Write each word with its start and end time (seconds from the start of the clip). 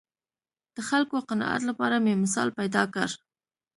د 0.75 0.77
خلکو 0.89 1.15
قناعت 1.29 1.61
لپاره 1.69 1.95
مې 2.03 2.13
مثال 2.23 2.49
پیدا 2.59 2.83
کړ 2.93 3.07